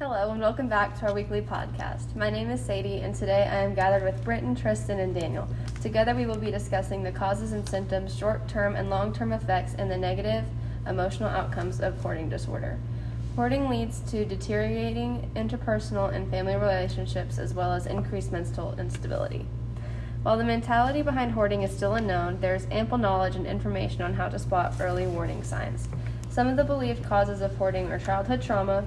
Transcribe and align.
Hello, 0.00 0.32
and 0.32 0.40
welcome 0.40 0.68
back 0.68 0.98
to 0.98 1.06
our 1.06 1.14
weekly 1.14 1.40
podcast. 1.40 2.16
My 2.16 2.28
name 2.28 2.50
is 2.50 2.60
Sadie, 2.60 3.02
and 3.02 3.14
today 3.14 3.44
I 3.48 3.62
am 3.62 3.76
gathered 3.76 4.02
with 4.02 4.24
Britton, 4.24 4.56
Tristan, 4.56 4.98
and 4.98 5.14
Daniel. 5.14 5.46
Together, 5.82 6.16
we 6.16 6.26
will 6.26 6.36
be 6.36 6.50
discussing 6.50 7.04
the 7.04 7.12
causes 7.12 7.52
and 7.52 7.66
symptoms, 7.68 8.12
short 8.12 8.48
term 8.48 8.74
and 8.74 8.90
long 8.90 9.12
term 9.12 9.32
effects, 9.32 9.76
and 9.78 9.88
the 9.88 9.96
negative 9.96 10.44
emotional 10.88 11.28
outcomes 11.28 11.80
of 11.80 11.96
hoarding 12.00 12.28
disorder. 12.28 12.76
Hoarding 13.36 13.68
leads 13.68 14.00
to 14.10 14.24
deteriorating 14.24 15.30
interpersonal 15.36 16.12
and 16.12 16.28
family 16.28 16.56
relationships 16.56 17.38
as 17.38 17.54
well 17.54 17.72
as 17.72 17.86
increased 17.86 18.32
mental 18.32 18.74
instability. 18.80 19.46
While 20.24 20.38
the 20.38 20.44
mentality 20.44 21.02
behind 21.02 21.30
hoarding 21.30 21.62
is 21.62 21.70
still 21.70 21.94
unknown, 21.94 22.40
there 22.40 22.56
is 22.56 22.66
ample 22.72 22.98
knowledge 22.98 23.36
and 23.36 23.46
information 23.46 24.02
on 24.02 24.14
how 24.14 24.28
to 24.28 24.40
spot 24.40 24.74
early 24.80 25.06
warning 25.06 25.44
signs. 25.44 25.86
Some 26.34 26.48
of 26.48 26.56
the 26.56 26.64
believed 26.64 27.04
causes 27.04 27.42
of 27.42 27.54
hoarding 27.54 27.92
are 27.92 27.98
childhood 28.00 28.42
trauma, 28.42 28.82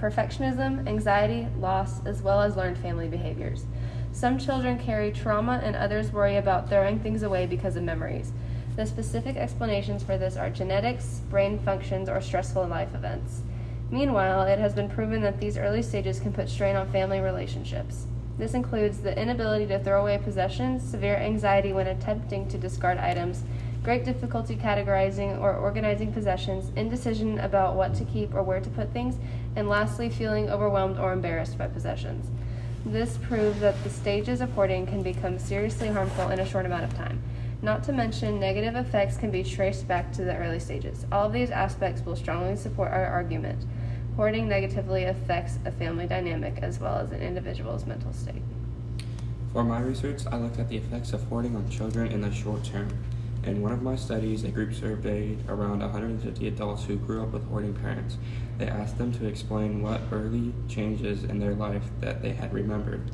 perfectionism, 0.00 0.86
anxiety, 0.86 1.48
loss, 1.58 2.00
as 2.06 2.22
well 2.22 2.40
as 2.40 2.54
learned 2.54 2.78
family 2.78 3.08
behaviors. 3.08 3.64
Some 4.12 4.38
children 4.38 4.78
carry 4.78 5.10
trauma 5.10 5.60
and 5.64 5.74
others 5.74 6.12
worry 6.12 6.36
about 6.36 6.68
throwing 6.68 7.00
things 7.00 7.24
away 7.24 7.44
because 7.44 7.74
of 7.74 7.82
memories. 7.82 8.30
The 8.76 8.86
specific 8.86 9.36
explanations 9.36 10.04
for 10.04 10.16
this 10.16 10.36
are 10.36 10.48
genetics, 10.48 11.22
brain 11.28 11.58
functions, 11.58 12.08
or 12.08 12.20
stressful 12.20 12.68
life 12.68 12.94
events. 12.94 13.42
Meanwhile, 13.90 14.42
it 14.42 14.60
has 14.60 14.72
been 14.72 14.88
proven 14.88 15.22
that 15.22 15.40
these 15.40 15.58
early 15.58 15.82
stages 15.82 16.20
can 16.20 16.32
put 16.32 16.48
strain 16.48 16.76
on 16.76 16.88
family 16.92 17.18
relationships. 17.18 18.06
This 18.38 18.54
includes 18.54 18.98
the 18.98 19.20
inability 19.20 19.66
to 19.66 19.80
throw 19.80 20.02
away 20.02 20.18
possessions, 20.18 20.88
severe 20.88 21.16
anxiety 21.16 21.72
when 21.72 21.88
attempting 21.88 22.48
to 22.48 22.58
discard 22.58 22.98
items, 22.98 23.42
great 23.82 24.04
difficulty 24.04 24.54
categorizing 24.54 25.40
or 25.40 25.56
organizing 25.56 26.12
possessions, 26.12 26.70
indecision 26.76 27.38
about 27.40 27.74
what 27.74 27.94
to 27.94 28.04
keep 28.04 28.32
or 28.34 28.42
where 28.42 28.60
to 28.60 28.70
put 28.70 28.92
things, 28.92 29.16
and 29.56 29.68
lastly, 29.68 30.08
feeling 30.08 30.48
overwhelmed 30.48 30.98
or 30.98 31.12
embarrassed 31.12 31.58
by 31.58 31.66
possessions. 31.66 32.30
This 32.86 33.16
proves 33.18 33.60
that 33.60 33.82
the 33.84 33.90
stages 33.90 34.40
of 34.40 34.50
hoarding 34.52 34.86
can 34.86 35.02
become 35.02 35.38
seriously 35.38 35.88
harmful 35.88 36.30
in 36.30 36.38
a 36.38 36.46
short 36.46 36.66
amount 36.66 36.84
of 36.84 36.94
time. 36.94 37.22
Not 37.60 37.84
to 37.84 37.92
mention, 37.92 38.40
negative 38.40 38.74
effects 38.74 39.16
can 39.16 39.30
be 39.30 39.44
traced 39.44 39.86
back 39.86 40.12
to 40.14 40.24
the 40.24 40.36
early 40.36 40.58
stages. 40.58 41.06
All 41.12 41.26
of 41.26 41.32
these 41.32 41.50
aspects 41.50 42.04
will 42.04 42.16
strongly 42.16 42.56
support 42.56 42.90
our 42.90 43.06
argument. 43.06 43.64
Hoarding 44.16 44.48
negatively 44.48 45.04
affects 45.04 45.58
a 45.64 45.70
family 45.70 46.06
dynamic 46.06 46.58
as 46.60 46.80
well 46.80 46.96
as 46.96 47.12
an 47.12 47.22
individual's 47.22 47.86
mental 47.86 48.12
state. 48.12 48.42
For 49.52 49.62
my 49.62 49.80
research, 49.80 50.22
I 50.30 50.36
looked 50.38 50.58
at 50.58 50.68
the 50.68 50.76
effects 50.76 51.12
of 51.12 51.22
hoarding 51.24 51.54
on 51.54 51.68
children 51.68 52.10
in 52.10 52.20
the 52.20 52.32
short 52.32 52.64
term. 52.64 52.88
In 53.44 53.60
one 53.60 53.72
of 53.72 53.82
my 53.82 53.96
studies, 53.96 54.44
a 54.44 54.50
group 54.50 54.72
surveyed 54.72 55.40
around 55.48 55.80
150 55.80 56.46
adults 56.46 56.84
who 56.84 56.94
grew 56.94 57.22
up 57.22 57.32
with 57.32 57.44
hoarding 57.48 57.74
parents. 57.74 58.16
They 58.58 58.68
asked 58.68 58.98
them 58.98 59.10
to 59.14 59.26
explain 59.26 59.82
what 59.82 60.00
early 60.12 60.52
changes 60.68 61.24
in 61.24 61.40
their 61.40 61.54
life 61.54 61.82
that 62.00 62.22
they 62.22 62.34
had 62.34 62.52
remembered. 62.52 63.10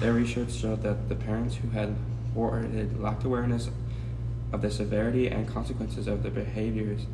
Their 0.00 0.14
research 0.14 0.52
showed 0.52 0.82
that 0.82 1.08
the 1.08 1.14
parents 1.14 1.56
who 1.56 1.68
had 1.70 1.94
hoarded 2.34 3.00
lacked 3.00 3.22
awareness 3.22 3.70
of 4.52 4.62
the 4.62 4.70
severity 4.70 5.28
and 5.28 5.46
consequences 5.46 6.08
of 6.08 6.24
their 6.24 6.32
behaviors, 6.32 7.06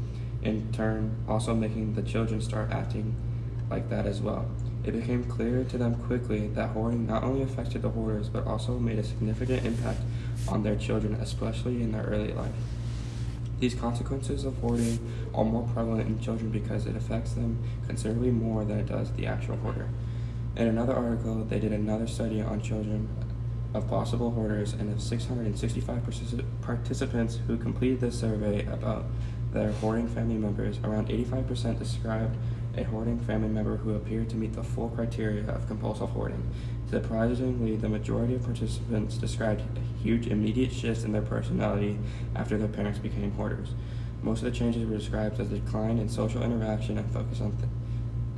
in 0.43 0.73
turn, 0.73 1.17
also 1.29 1.55
making 1.55 1.95
the 1.95 2.03
children 2.03 2.41
start 2.41 2.71
acting 2.71 3.15
like 3.69 3.91
that 3.91 4.07
as 4.07 4.23
well. 4.23 4.47
It 4.85 4.93
became 4.93 5.25
clear 5.25 5.65
to 5.65 5.79
them 5.79 5.95
quickly 5.95 6.49
that 6.49 6.71
hoarding 6.71 7.07
not 7.07 7.25
only 7.25 7.43
affected 7.43 7.83
the 7.83 7.89
hoarders 7.91 8.29
but 8.29 8.47
also 8.47 8.79
made 8.79 8.99
a 8.99 9.05
significant 9.05 9.65
impact 9.65 10.01
on 10.49 10.63
their 10.63 10.77
children, 10.77 11.15
especially 11.15 11.83
in 11.83 11.93
their 11.93 12.05
early 12.05 12.33
life. 12.33 12.53
These 13.61 13.75
consequences 13.75 14.45
of 14.45 14.57
hoarding 14.59 14.99
are 15.35 15.45
more 15.45 15.69
prevalent 15.73 16.09
in 16.09 16.19
children 16.21 16.51
because 16.51 16.87
it 16.87 16.97
affects 16.97 17.33
them 17.33 17.59
considerably 17.87 18.31
more 18.31 18.65
than 18.65 18.79
it 18.79 18.87
does 18.87 19.13
the 19.13 19.27
actual 19.27 19.57
hoarder. 19.57 19.89
In 20.57 20.67
another 20.69 20.95
article, 20.95 21.45
they 21.45 21.59
did 21.59 21.73
another 21.73 22.07
study 22.07 22.41
on 22.41 22.61
children 22.61 23.09
of 23.75 23.89
possible 23.89 24.31
hoarders, 24.31 24.73
and 24.73 24.93
of 24.93 25.03
665 25.03 26.03
participants 26.63 27.41
who 27.47 27.57
completed 27.57 28.01
this 28.01 28.19
survey 28.19 28.65
about 28.67 29.05
their 29.53 29.73
hoarding 29.73 30.09
family 30.09 30.37
members, 30.37 30.79
around 30.85 31.09
85% 31.09 31.79
described 31.79 32.37
a 32.77 32.85
hoarding 32.85 33.19
family 33.21 33.49
member 33.49 33.77
who 33.77 33.95
appeared 33.95 34.31
to 34.31 34.37
meet 34.37 34.53
the 34.53 34.63
full 34.63 34.89
criteria 34.91 35.49
of 35.49 35.67
compulsive 35.67 36.09
hoarding. 36.11 36.43
Surprisingly, 36.95 37.75
the 37.75 37.89
majority 37.89 38.37
of 38.37 38.45
participants 38.45 39.17
described 39.17 39.63
a 39.77 40.03
huge 40.05 40.29
immediate 40.29 40.71
shifts 40.73 41.03
in 41.03 41.11
their 41.11 41.23
personality 41.23 41.99
after 42.37 42.57
their 42.57 42.69
parents 42.69 43.01
became 43.01 43.33
hoarders. 43.33 43.71
Most 44.23 44.45
of 44.45 44.45
the 44.45 44.57
changes 44.57 44.89
were 44.89 44.97
described 44.97 45.41
as 45.41 45.51
a 45.51 45.59
decline 45.59 45.99
in 45.99 46.09
social 46.09 46.45
interaction 46.45 46.97
and 46.97 47.13
focus 47.13 47.41
on 47.41 47.51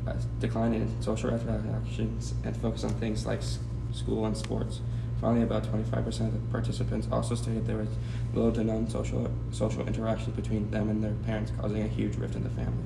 th- 0.07 0.17
decline 0.41 0.73
in 0.73 1.03
social 1.03 1.29
interactions 1.29 2.33
and 2.45 2.57
focus 2.57 2.83
on 2.83 2.95
things 2.95 3.27
like 3.27 3.41
s- 3.41 3.59
school 3.93 4.25
and 4.25 4.35
sports. 4.35 4.81
Finally, 5.21 5.43
about 5.43 5.65
25% 5.65 6.07
of 6.29 6.33
the 6.33 6.39
participants 6.51 7.09
also 7.13 7.35
stated 7.35 7.67
there 7.67 7.77
was 7.77 7.91
little 8.33 8.53
to 8.53 8.65
none 8.65 8.89
social 8.89 9.31
social 9.51 9.87
interaction 9.87 10.33
between 10.33 10.71
them 10.71 10.89
and 10.89 11.05
their 11.05 11.13
parents, 11.27 11.53
causing 11.61 11.83
a 11.83 11.89
huge 11.89 12.17
rift 12.17 12.35
in 12.35 12.43
the 12.43 12.49
family. 12.49 12.85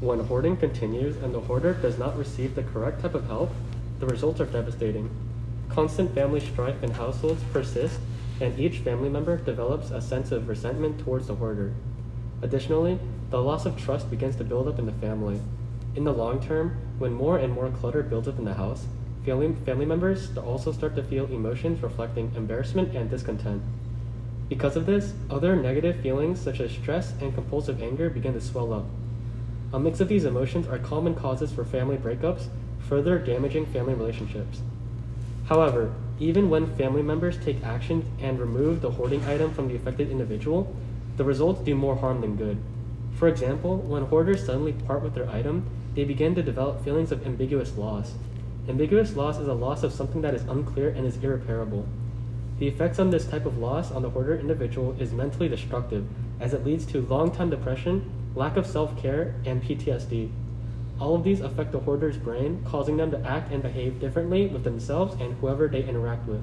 When 0.00 0.18
hoarding 0.24 0.56
continues 0.56 1.16
and 1.18 1.32
the 1.32 1.40
hoarder 1.42 1.74
does 1.74 1.96
not 1.96 2.18
receive 2.18 2.56
the 2.56 2.64
correct 2.64 3.02
type 3.02 3.14
of 3.14 3.26
help, 3.28 3.50
the 3.98 4.06
results 4.06 4.40
are 4.40 4.46
devastating. 4.46 5.10
Constant 5.68 6.14
family 6.14 6.40
strife 6.40 6.82
in 6.82 6.90
households 6.90 7.42
persist, 7.52 7.98
and 8.40 8.58
each 8.58 8.78
family 8.78 9.08
member 9.08 9.36
develops 9.36 9.90
a 9.90 10.00
sense 10.00 10.32
of 10.32 10.48
resentment 10.48 10.98
towards 11.00 11.26
the 11.26 11.34
hoarder. 11.34 11.74
Additionally, 12.40 12.98
the 13.30 13.42
loss 13.42 13.66
of 13.66 13.76
trust 13.76 14.10
begins 14.10 14.36
to 14.36 14.44
build 14.44 14.68
up 14.68 14.78
in 14.78 14.86
the 14.86 14.92
family. 14.92 15.40
In 15.96 16.04
the 16.04 16.12
long 16.12 16.40
term, 16.40 16.76
when 16.98 17.12
more 17.12 17.38
and 17.38 17.52
more 17.52 17.70
clutter 17.70 18.02
builds 18.02 18.28
up 18.28 18.38
in 18.38 18.44
the 18.44 18.54
house, 18.54 18.86
family, 19.24 19.54
family 19.66 19.84
members 19.84 20.36
also 20.38 20.72
start 20.72 20.94
to 20.96 21.02
feel 21.02 21.26
emotions 21.26 21.82
reflecting 21.82 22.32
embarrassment 22.36 22.94
and 22.94 23.10
discontent. 23.10 23.62
Because 24.48 24.76
of 24.76 24.86
this, 24.86 25.12
other 25.28 25.56
negative 25.56 26.00
feelings 26.00 26.40
such 26.40 26.60
as 26.60 26.70
stress 26.70 27.12
and 27.20 27.34
compulsive 27.34 27.82
anger 27.82 28.08
begin 28.08 28.32
to 28.32 28.40
swell 28.40 28.72
up. 28.72 28.86
A 29.74 29.78
mix 29.78 30.00
of 30.00 30.08
these 30.08 30.24
emotions 30.24 30.66
are 30.66 30.78
common 30.78 31.14
causes 31.14 31.52
for 31.52 31.64
family 31.64 31.98
breakups, 31.98 32.48
further 32.88 33.18
damaging 33.18 33.66
family 33.66 33.94
relationships. 33.94 34.60
However, 35.46 35.92
even 36.18 36.50
when 36.50 36.76
family 36.76 37.02
members 37.02 37.38
take 37.38 37.62
action 37.62 38.04
and 38.20 38.38
remove 38.38 38.80
the 38.80 38.90
hoarding 38.90 39.24
item 39.24 39.52
from 39.52 39.68
the 39.68 39.76
affected 39.76 40.10
individual, 40.10 40.74
the 41.16 41.24
results 41.24 41.60
do 41.62 41.74
more 41.74 41.96
harm 41.96 42.20
than 42.20 42.36
good. 42.36 42.58
For 43.14 43.28
example, 43.28 43.78
when 43.78 44.04
hoarders 44.04 44.44
suddenly 44.44 44.72
part 44.72 45.02
with 45.02 45.14
their 45.14 45.28
item, 45.28 45.68
they 45.94 46.04
begin 46.04 46.34
to 46.34 46.42
develop 46.42 46.84
feelings 46.84 47.12
of 47.12 47.26
ambiguous 47.26 47.76
loss. 47.76 48.14
Ambiguous 48.68 49.16
loss 49.16 49.38
is 49.38 49.48
a 49.48 49.54
loss 49.54 49.82
of 49.82 49.92
something 49.92 50.22
that 50.22 50.34
is 50.34 50.42
unclear 50.42 50.88
and 50.90 51.06
is 51.06 51.16
irreparable. 51.16 51.86
The 52.58 52.68
effects 52.68 52.98
on 52.98 53.10
this 53.10 53.26
type 53.26 53.46
of 53.46 53.58
loss 53.58 53.90
on 53.90 54.02
the 54.02 54.10
hoarder 54.10 54.36
individual 54.36 54.96
is 55.00 55.12
mentally 55.12 55.48
destructive, 55.48 56.06
as 56.40 56.54
it 56.54 56.64
leads 56.64 56.84
to 56.86 57.02
long 57.02 57.34
term 57.34 57.50
depression 57.50 58.10
lack 58.38 58.56
of 58.56 58.66
self 58.66 58.96
care, 58.96 59.34
and 59.44 59.62
PTSD. 59.62 60.30
All 61.00 61.14
of 61.14 61.22
these 61.22 61.40
affect 61.40 61.72
the 61.72 61.78
hoarder's 61.78 62.16
brain, 62.16 62.64
causing 62.64 62.96
them 62.96 63.10
to 63.12 63.20
act 63.20 63.52
and 63.52 63.62
behave 63.62 64.00
differently 64.00 64.46
with 64.46 64.64
themselves 64.64 65.14
and 65.20 65.34
whoever 65.34 65.68
they 65.68 65.84
interact 65.84 66.26
with. 66.26 66.42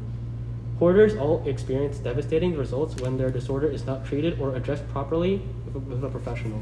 Hoarders 0.79 1.15
all 1.15 1.45
experience 1.47 1.97
devastating 1.97 2.57
results 2.57 2.95
when 3.01 3.17
their 3.17 3.31
disorder 3.31 3.67
is 3.67 3.85
not 3.85 4.05
treated 4.05 4.39
or 4.39 4.55
addressed 4.55 4.87
properly 4.89 5.41
with 5.73 6.03
a 6.03 6.09
professional. 6.09 6.61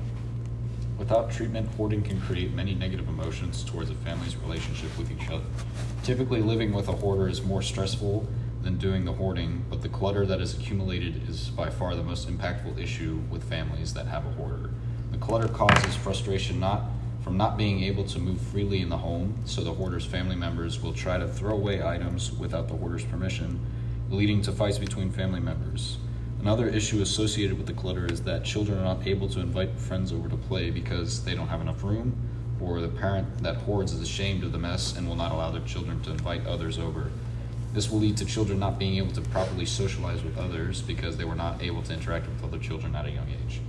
Without 0.97 1.31
treatment, 1.31 1.67
hoarding 1.75 2.01
can 2.01 2.21
create 2.21 2.53
many 2.53 2.73
negative 2.75 3.07
emotions 3.07 3.63
towards 3.63 3.89
a 3.89 3.95
family's 3.95 4.35
relationship 4.37 4.95
with 4.97 5.11
each 5.11 5.29
other. 5.29 5.43
Typically, 6.03 6.41
living 6.41 6.73
with 6.73 6.87
a 6.87 6.93
hoarder 6.93 7.27
is 7.27 7.43
more 7.43 7.61
stressful 7.61 8.27
than 8.61 8.77
doing 8.77 9.03
the 9.05 9.13
hoarding, 9.13 9.65
but 9.69 9.81
the 9.81 9.89
clutter 9.89 10.25
that 10.25 10.39
is 10.39 10.55
accumulated 10.55 11.27
is 11.27 11.49
by 11.49 11.69
far 11.69 11.95
the 11.95 12.03
most 12.03 12.29
impactful 12.29 12.77
issue 12.79 13.19
with 13.29 13.43
families 13.43 13.93
that 13.93 14.07
have 14.07 14.25
a 14.25 14.31
hoarder. 14.31 14.69
The 15.11 15.17
clutter 15.17 15.47
causes 15.47 15.95
frustration 15.95 16.59
not 16.59 16.83
from 17.23 17.37
not 17.37 17.57
being 17.57 17.81
able 17.83 18.03
to 18.03 18.19
move 18.19 18.39
freely 18.39 18.81
in 18.81 18.89
the 18.89 18.97
home, 18.97 19.33
so 19.45 19.63
the 19.63 19.73
hoarder's 19.73 20.05
family 20.05 20.35
members 20.35 20.81
will 20.81 20.93
try 20.93 21.17
to 21.17 21.27
throw 21.27 21.53
away 21.53 21.81
items 21.81 22.33
without 22.33 22.67
the 22.67 22.75
hoarder's 22.75 23.05
permission, 23.05 23.59
leading 24.09 24.41
to 24.41 24.51
fights 24.51 24.77
between 24.77 25.09
family 25.09 25.39
members. 25.39 25.97
Another 26.41 26.67
issue 26.67 27.01
associated 27.01 27.57
with 27.57 27.67
the 27.67 27.73
clutter 27.73 28.05
is 28.05 28.21
that 28.23 28.43
children 28.43 28.77
are 28.77 28.83
not 28.83 29.07
able 29.07 29.29
to 29.29 29.39
invite 29.39 29.79
friends 29.79 30.11
over 30.11 30.27
to 30.27 30.35
play 30.35 30.69
because 30.69 31.23
they 31.23 31.33
don't 31.33 31.47
have 31.47 31.61
enough 31.61 31.81
room, 31.81 32.13
or 32.59 32.81
the 32.81 32.89
parent 32.89 33.41
that 33.41 33.55
hoards 33.55 33.93
is 33.93 34.01
ashamed 34.01 34.43
of 34.43 34.51
the 34.51 34.57
mess 34.57 34.97
and 34.97 35.07
will 35.07 35.15
not 35.15 35.31
allow 35.31 35.49
their 35.49 35.61
children 35.61 36.01
to 36.01 36.11
invite 36.11 36.45
others 36.45 36.77
over. 36.77 37.09
This 37.73 37.89
will 37.89 37.99
lead 37.99 38.17
to 38.17 38.25
children 38.25 38.59
not 38.59 38.77
being 38.77 38.97
able 38.97 39.13
to 39.13 39.21
properly 39.21 39.65
socialize 39.65 40.21
with 40.21 40.37
others 40.37 40.81
because 40.81 41.15
they 41.15 41.25
were 41.25 41.35
not 41.35 41.63
able 41.63 41.81
to 41.83 41.93
interact 41.93 42.27
with 42.27 42.43
other 42.43 42.59
children 42.59 42.93
at 42.95 43.05
a 43.05 43.11
young 43.11 43.29
age. 43.29 43.61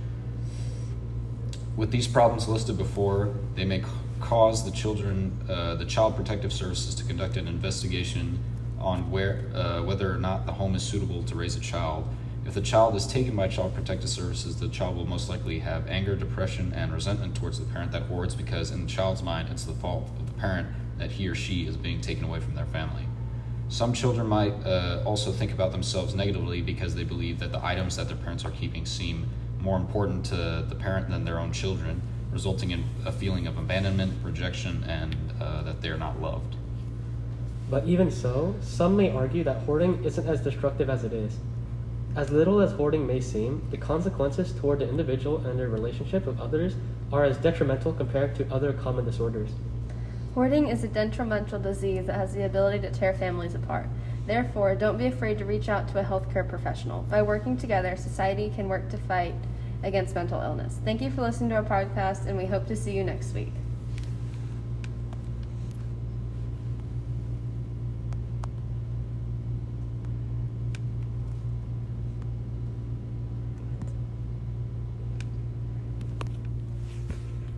With 1.75 1.91
these 1.91 2.07
problems 2.07 2.47
listed 2.47 2.77
before, 2.77 3.33
they 3.55 3.65
may 3.65 3.83
cause 4.21 4.63
the 4.63 4.71
children, 4.71 5.37
uh, 5.49 5.75
the 5.75 5.85
Child 5.85 6.15
Protective 6.15 6.53
Services, 6.53 6.95
to 6.95 7.03
conduct 7.03 7.35
an 7.35 7.49
investigation 7.49 8.39
on 8.79 9.11
where, 9.11 9.43
uh, 9.53 9.81
whether 9.83 10.09
or 10.09 10.17
not 10.17 10.45
the 10.45 10.53
home 10.53 10.75
is 10.75 10.83
suitable 10.83 11.23
to 11.23 11.35
raise 11.35 11.57
a 11.57 11.59
child. 11.59 12.07
If 12.45 12.53
the 12.53 12.61
child 12.61 12.95
is 12.95 13.05
taken 13.05 13.35
by 13.35 13.49
Child 13.49 13.73
Protective 13.73 14.09
Services, 14.09 14.57
the 14.57 14.69
child 14.69 14.95
will 14.95 15.05
most 15.05 15.29
likely 15.29 15.59
have 15.59 15.87
anger, 15.87 16.15
depression, 16.15 16.71
and 16.73 16.93
resentment 16.93 17.35
towards 17.35 17.59
the 17.59 17.65
parent 17.65 17.91
that 17.91 18.03
hoards 18.03 18.35
because, 18.35 18.71
in 18.71 18.85
the 18.85 18.87
child's 18.87 19.21
mind, 19.21 19.49
it's 19.51 19.65
the 19.65 19.73
fault 19.73 20.09
of 20.17 20.27
the 20.27 20.39
parent 20.39 20.67
that 20.97 21.11
he 21.11 21.27
or 21.27 21.35
she 21.35 21.67
is 21.67 21.75
being 21.75 21.99
taken 21.99 22.23
away 22.23 22.39
from 22.39 22.55
their 22.55 22.67
family. 22.67 23.05
Some 23.67 23.91
children 23.91 24.27
might 24.27 24.53
uh, 24.65 25.01
also 25.05 25.31
think 25.31 25.51
about 25.51 25.71
themselves 25.71 26.15
negatively 26.15 26.61
because 26.61 26.95
they 26.95 27.03
believe 27.03 27.39
that 27.39 27.51
the 27.51 27.65
items 27.65 27.97
that 27.97 28.07
their 28.07 28.17
parents 28.17 28.45
are 28.45 28.51
keeping 28.51 28.85
seem 28.85 29.27
more 29.65 29.77
important 29.77 30.23
to 30.23 30.63
the 30.69 30.75
parent 30.75 31.09
than 31.09 31.25
their 31.25 31.39
own 31.39 31.51
children, 31.51 31.99
resulting 32.31 32.69
in 32.69 32.85
a 33.03 33.11
feeling 33.11 33.47
of 33.47 33.57
abandonment, 33.57 34.13
rejection, 34.23 34.83
and 34.83 35.15
uh, 35.41 35.63
that 35.63 35.81
they 35.81 35.89
are 35.89 35.97
not 35.97 36.21
loved. 36.21 36.55
But 37.67 37.85
even 37.85 38.11
so, 38.11 38.53
some 38.61 38.95
may 38.95 39.11
argue 39.11 39.43
that 39.43 39.63
hoarding 39.63 40.03
isn't 40.03 40.27
as 40.27 40.39
destructive 40.41 40.87
as 40.87 41.03
it 41.03 41.13
is. 41.13 41.37
As 42.15 42.29
little 42.29 42.61
as 42.61 42.73
hoarding 42.73 43.07
may 43.07 43.19
seem, 43.19 43.67
the 43.71 43.77
consequences 43.77 44.53
toward 44.53 44.79
the 44.79 44.87
individual 44.87 45.43
and 45.45 45.57
their 45.57 45.67
relationship 45.67 46.27
with 46.27 46.39
others 46.39 46.75
are 47.11 47.25
as 47.25 47.37
detrimental 47.37 47.91
compared 47.91 48.35
to 48.35 48.53
other 48.53 48.71
common 48.71 49.03
disorders. 49.03 49.49
Hoarding 50.35 50.67
is 50.67 50.83
a 50.83 50.87
detrimental 50.87 51.59
disease 51.59 52.05
that 52.05 52.15
has 52.15 52.35
the 52.35 52.45
ability 52.45 52.79
to 52.81 52.91
tear 52.91 53.15
families 53.15 53.55
apart. 53.55 53.87
Therefore, 54.27 54.75
don't 54.75 54.97
be 54.97 55.07
afraid 55.07 55.39
to 55.39 55.45
reach 55.45 55.69
out 55.69 55.87
to 55.89 55.99
a 55.99 56.03
healthcare 56.03 56.47
professional. 56.47 57.01
By 57.03 57.23
working 57.23 57.57
together, 57.57 57.95
society 57.95 58.51
can 58.55 58.69
work 58.69 58.89
to 58.89 58.97
fight 58.97 59.33
against 59.83 60.15
mental 60.15 60.41
illness. 60.41 60.79
Thank 60.83 61.01
you 61.01 61.11
for 61.11 61.21
listening 61.21 61.49
to 61.49 61.55
our 61.55 61.63
podcast, 61.63 62.25
and 62.25 62.37
we 62.37 62.45
hope 62.45 62.67
to 62.67 62.75
see 62.75 62.91
you 62.91 63.03
next 63.03 63.33
week. 63.33 63.51